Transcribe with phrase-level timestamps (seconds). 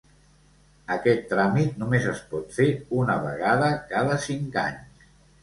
[0.95, 2.67] Aquest tràmit només es pot fer
[3.01, 5.15] una vegada cada cinc anys.